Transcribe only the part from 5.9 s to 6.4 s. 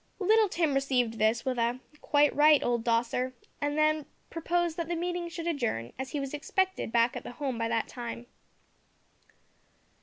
as he was